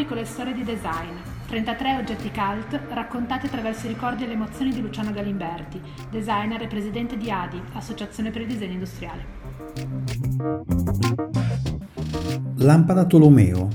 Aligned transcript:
piccole 0.00 0.24
storie 0.24 0.54
di 0.54 0.64
design, 0.64 1.14
33 1.46 1.96
oggetti 1.96 2.30
cult 2.30 2.80
raccontati 2.88 3.44
attraverso 3.44 3.84
i 3.84 3.90
ricordi 3.90 4.24
e 4.24 4.28
le 4.28 4.32
emozioni 4.32 4.72
di 4.72 4.80
Luciano 4.80 5.12
Galimberti, 5.12 5.78
designer 6.10 6.62
e 6.62 6.68
presidente 6.68 7.18
di 7.18 7.30
ADI, 7.30 7.60
Associazione 7.74 8.30
per 8.30 8.40
il 8.40 8.46
Disegno 8.46 8.72
Industriale. 8.72 9.24
Lampada 12.54 13.04
Tolomeo, 13.04 13.68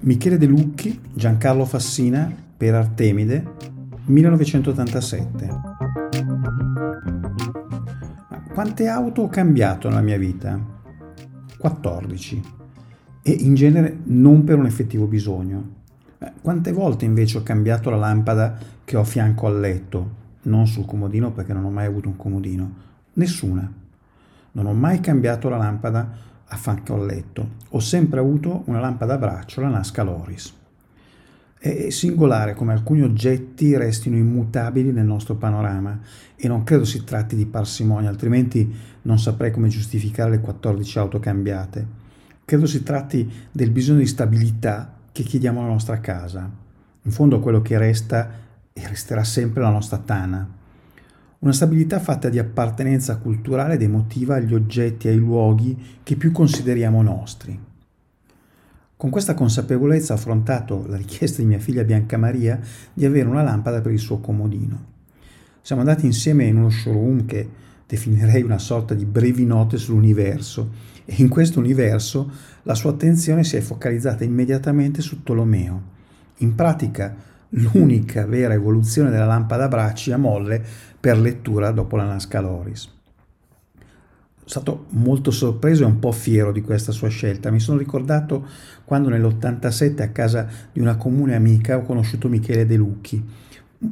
Michele 0.00 0.38
De 0.38 0.46
Lucchi, 0.46 0.98
Giancarlo 1.12 1.66
Fassina 1.66 2.34
per 2.56 2.74
Artemide, 2.74 3.44
1987. 4.06 5.48
Quante 8.54 8.88
auto 8.88 9.20
ho 9.20 9.28
cambiato 9.28 9.90
nella 9.90 10.00
mia 10.00 10.16
vita? 10.16 10.58
14 11.58 12.64
e 13.28 13.32
in 13.40 13.56
genere 13.56 13.98
non 14.04 14.44
per 14.44 14.56
un 14.56 14.66
effettivo 14.66 15.06
bisogno. 15.06 15.74
Quante 16.40 16.70
volte 16.70 17.06
invece 17.06 17.38
ho 17.38 17.42
cambiato 17.42 17.90
la 17.90 17.96
lampada 17.96 18.56
che 18.84 18.96
ho 18.96 19.00
a 19.00 19.04
fianco 19.04 19.48
al 19.48 19.58
letto? 19.58 20.10
Non 20.42 20.68
sul 20.68 20.84
comodino 20.86 21.32
perché 21.32 21.52
non 21.52 21.64
ho 21.64 21.70
mai 21.70 21.86
avuto 21.86 22.06
un 22.06 22.14
comodino. 22.14 22.72
Nessuna. 23.14 23.68
Non 24.52 24.66
ho 24.66 24.72
mai 24.72 25.00
cambiato 25.00 25.48
la 25.48 25.56
lampada 25.56 26.08
a 26.46 26.56
fianco 26.56 26.94
al 26.94 27.04
letto. 27.04 27.48
Ho 27.70 27.80
sempre 27.80 28.20
avuto 28.20 28.62
una 28.66 28.78
lampada 28.78 29.14
a 29.14 29.18
braccio, 29.18 29.60
la 29.60 29.70
Nasca 29.70 30.04
Loris. 30.04 30.54
È 31.58 31.90
singolare 31.90 32.54
come 32.54 32.74
alcuni 32.74 33.02
oggetti 33.02 33.76
restino 33.76 34.14
immutabili 34.14 34.92
nel 34.92 35.04
nostro 35.04 35.34
panorama 35.34 35.98
e 36.36 36.46
non 36.46 36.62
credo 36.62 36.84
si 36.84 37.02
tratti 37.02 37.34
di 37.34 37.46
parsimonia, 37.46 38.08
altrimenti 38.08 38.72
non 39.02 39.18
saprei 39.18 39.50
come 39.50 39.66
giustificare 39.66 40.30
le 40.30 40.38
14 40.38 40.98
auto 41.00 41.18
cambiate. 41.18 42.04
Credo 42.46 42.66
si 42.66 42.84
tratti 42.84 43.28
del 43.50 43.72
bisogno 43.72 43.98
di 43.98 44.06
stabilità 44.06 44.98
che 45.10 45.24
chiediamo 45.24 45.58
alla 45.58 45.70
nostra 45.70 45.98
casa. 45.98 46.48
In 47.02 47.10
fondo 47.10 47.40
quello 47.40 47.60
che 47.60 47.76
resta 47.76 48.30
e 48.72 48.86
resterà 48.86 49.24
sempre 49.24 49.62
la 49.62 49.70
nostra 49.70 49.98
tana. 49.98 50.48
Una 51.40 51.52
stabilità 51.52 51.98
fatta 51.98 52.28
di 52.28 52.38
appartenenza 52.38 53.16
culturale 53.16 53.74
ed 53.74 53.82
emotiva 53.82 54.36
agli 54.36 54.54
oggetti 54.54 55.08
e 55.08 55.10
ai 55.10 55.16
luoghi 55.16 55.76
che 56.04 56.14
più 56.14 56.30
consideriamo 56.30 57.02
nostri. 57.02 57.58
Con 58.96 59.10
questa 59.10 59.34
consapevolezza 59.34 60.12
ho 60.12 60.16
affrontato 60.16 60.86
la 60.86 60.96
richiesta 60.96 61.42
di 61.42 61.48
mia 61.48 61.58
figlia 61.58 61.82
Bianca 61.82 62.16
Maria 62.16 62.60
di 62.92 63.04
avere 63.04 63.28
una 63.28 63.42
lampada 63.42 63.80
per 63.80 63.90
il 63.90 63.98
suo 63.98 64.20
comodino. 64.20 64.84
Siamo 65.62 65.82
andati 65.82 66.06
insieme 66.06 66.44
in 66.44 66.58
uno 66.58 66.70
showroom 66.70 67.26
che 67.26 67.50
definirei 67.86 68.42
una 68.42 68.58
sorta 68.58 68.94
di 68.94 69.04
brevi 69.04 69.46
note 69.46 69.76
sull'universo 69.78 70.94
e 71.04 71.14
in 71.18 71.28
questo 71.28 71.60
universo 71.60 72.30
la 72.62 72.74
sua 72.74 72.90
attenzione 72.90 73.44
si 73.44 73.56
è 73.56 73.60
focalizzata 73.60 74.24
immediatamente 74.24 75.00
su 75.00 75.22
Tolomeo. 75.22 75.94
In 76.38 76.54
pratica 76.54 77.14
l'unica 77.50 78.26
vera 78.26 78.54
evoluzione 78.54 79.10
della 79.10 79.24
lampada 79.24 79.64
a 79.64 79.68
bracci 79.68 80.10
a 80.10 80.18
molle 80.18 80.62
per 80.98 81.18
lettura 81.18 81.70
dopo 81.70 81.96
la 81.96 82.04
Nasca 82.04 82.40
Loris. 82.40 82.94
Sono 84.46 84.64
stato 84.64 84.86
molto 84.90 85.30
sorpreso 85.30 85.82
e 85.82 85.86
un 85.86 85.98
po' 85.98 86.12
fiero 86.12 86.52
di 86.52 86.62
questa 86.62 86.92
sua 86.92 87.08
scelta. 87.08 87.50
Mi 87.50 87.60
sono 87.60 87.78
ricordato 87.78 88.46
quando 88.84 89.08
nell'87 89.08 90.02
a 90.02 90.10
casa 90.10 90.48
di 90.72 90.80
una 90.80 90.96
comune 90.96 91.34
amica 91.34 91.76
ho 91.76 91.82
conosciuto 91.82 92.28
Michele 92.28 92.66
De 92.66 92.76
Lucchi, 92.76 93.24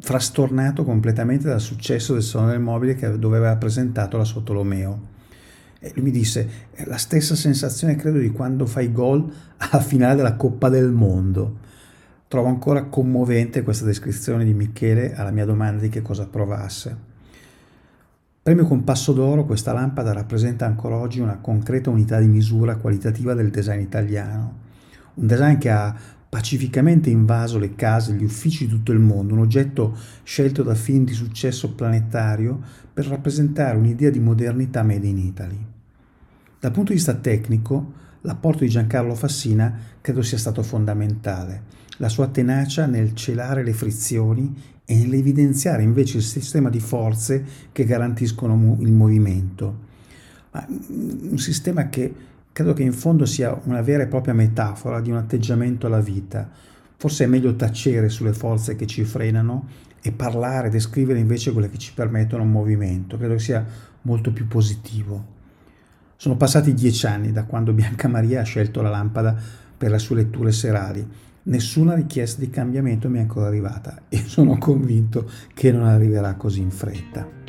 frastornato 0.00 0.84
completamente 0.84 1.48
dal 1.48 1.60
successo 1.60 2.12
del 2.12 2.22
Salone 2.22 2.52
del 2.52 2.60
Mobile 2.60 2.94
che, 2.94 3.18
dove 3.18 3.36
aveva 3.36 3.56
presentato 3.56 4.16
la 4.16 4.24
sua 4.24 4.42
Tolomeo. 4.42 5.10
E 5.78 5.92
lui 5.94 6.04
mi 6.04 6.10
disse, 6.10 6.68
è 6.70 6.84
la 6.84 6.96
stessa 6.96 7.34
sensazione 7.34 7.96
credo 7.96 8.18
di 8.18 8.30
quando 8.30 8.66
fai 8.66 8.92
gol 8.92 9.30
alla 9.56 9.82
finale 9.82 10.14
della 10.14 10.36
Coppa 10.36 10.68
del 10.68 10.90
Mondo. 10.90 11.58
Trovo 12.28 12.48
ancora 12.48 12.84
commovente 12.84 13.62
questa 13.62 13.84
descrizione 13.84 14.44
di 14.44 14.54
Michele 14.54 15.14
alla 15.14 15.32
mia 15.32 15.44
domanda 15.44 15.82
di 15.82 15.88
che 15.88 16.00
cosa 16.00 16.26
provasse. 16.26 17.10
Premio 18.42 18.66
con 18.66 18.84
passo 18.84 19.12
d'oro, 19.12 19.44
questa 19.44 19.72
lampada 19.72 20.12
rappresenta 20.12 20.66
ancora 20.66 20.96
oggi 20.96 21.20
una 21.20 21.38
concreta 21.38 21.90
unità 21.90 22.18
di 22.18 22.26
misura 22.26 22.76
qualitativa 22.76 23.34
del 23.34 23.50
design 23.50 23.80
italiano. 23.80 24.58
Un 25.14 25.26
design 25.26 25.58
che 25.58 25.70
ha 25.70 25.94
pacificamente 26.32 27.10
invaso 27.10 27.58
le 27.58 27.74
case 27.74 28.12
e 28.12 28.14
gli 28.14 28.24
uffici 28.24 28.64
di 28.64 28.70
tutto 28.70 28.90
il 28.90 28.98
mondo, 28.98 29.34
un 29.34 29.40
oggetto 29.40 29.94
scelto 30.22 30.62
da 30.62 30.74
film 30.74 31.04
di 31.04 31.12
successo 31.12 31.74
planetario 31.74 32.58
per 32.90 33.06
rappresentare 33.06 33.76
un'idea 33.76 34.08
di 34.08 34.18
modernità 34.18 34.82
made 34.82 35.06
in 35.06 35.18
Italy. 35.18 35.58
Dal 36.58 36.70
punto 36.70 36.88
di 36.88 36.96
vista 36.96 37.12
tecnico, 37.12 37.92
l'apporto 38.22 38.60
di 38.64 38.70
Giancarlo 38.70 39.14
Fassina 39.14 39.78
credo 40.00 40.22
sia 40.22 40.38
stato 40.38 40.62
fondamentale. 40.62 41.64
La 41.98 42.08
sua 42.08 42.28
tenacia 42.28 42.86
nel 42.86 43.14
celare 43.14 43.62
le 43.62 43.74
frizioni 43.74 44.54
e 44.86 44.96
nell'evidenziare 44.96 45.82
invece 45.82 46.16
il 46.16 46.22
sistema 46.22 46.70
di 46.70 46.80
forze 46.80 47.44
che 47.72 47.84
garantiscono 47.84 48.78
il 48.80 48.92
movimento. 48.92 49.80
Ma 50.52 50.66
un 50.66 51.38
sistema 51.38 51.90
che 51.90 52.14
credo 52.52 52.74
che 52.74 52.82
in 52.82 52.92
fondo 52.92 53.24
sia 53.24 53.58
una 53.64 53.80
vera 53.80 54.02
e 54.02 54.08
propria 54.08 54.34
metafora 54.34 55.00
di 55.00 55.10
un 55.10 55.16
atteggiamento 55.16 55.86
alla 55.86 56.00
vita. 56.00 56.48
Forse 56.96 57.24
è 57.24 57.26
meglio 57.26 57.56
tacere 57.56 58.08
sulle 58.08 58.32
forze 58.32 58.76
che 58.76 58.86
ci 58.86 59.04
frenano 59.04 59.66
e 60.02 60.12
parlare, 60.12 60.68
descrivere 60.68 61.18
invece 61.18 61.52
quelle 61.52 61.70
che 61.70 61.78
ci 61.78 61.94
permettono 61.94 62.42
un 62.42 62.50
movimento. 62.50 63.16
Credo 63.16 63.34
che 63.34 63.40
sia 63.40 63.64
molto 64.02 64.32
più 64.32 64.46
positivo. 64.46 65.40
Sono 66.16 66.36
passati 66.36 66.74
dieci 66.74 67.06
anni 67.06 67.32
da 67.32 67.44
quando 67.44 67.72
Bianca 67.74 68.06
Maria 68.08 68.40
ha 68.42 68.44
scelto 68.44 68.82
la 68.82 68.90
lampada 68.90 69.36
per 69.76 69.90
le 69.90 69.98
sue 69.98 70.16
letture 70.16 70.52
serali. 70.52 71.04
Nessuna 71.44 71.94
richiesta 71.94 72.40
di 72.40 72.50
cambiamento 72.50 73.08
mi 73.08 73.18
è 73.18 73.22
ancora 73.22 73.46
arrivata 73.46 74.02
e 74.08 74.18
sono 74.18 74.58
convinto 74.58 75.28
che 75.54 75.72
non 75.72 75.84
arriverà 75.84 76.34
così 76.34 76.60
in 76.60 76.70
fretta. 76.70 77.41